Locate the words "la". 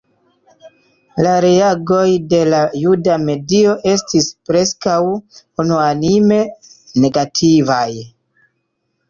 1.25-1.33, 2.53-2.61